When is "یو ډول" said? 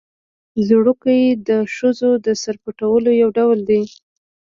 3.21-3.59